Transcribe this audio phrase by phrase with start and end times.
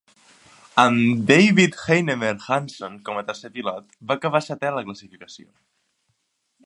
[0.83, 5.47] Amb David Heinemeier Hansson com a tercer pilot, va acabar setè a la classificació.